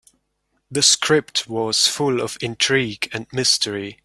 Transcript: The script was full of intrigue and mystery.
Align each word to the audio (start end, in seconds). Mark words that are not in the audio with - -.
The 0.71 0.81
script 0.81 1.47
was 1.47 1.85
full 1.85 2.21
of 2.21 2.35
intrigue 2.41 3.07
and 3.13 3.27
mystery. 3.31 3.99